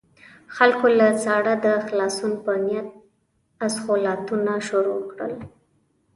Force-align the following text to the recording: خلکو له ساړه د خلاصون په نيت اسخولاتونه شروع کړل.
خلکو 0.55 0.85
له 0.99 1.07
ساړه 1.23 1.53
د 1.65 1.67
خلاصون 1.87 2.31
په 2.43 2.51
نيت 2.65 2.87
اسخولاتونه 3.65 4.53
شروع 4.67 5.01
کړل. 5.11 5.33